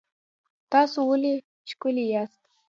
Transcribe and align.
تاسو 0.71 0.97
ولې 1.09 1.33
ښکلي 1.69 2.05
یاست؟ 2.13 2.41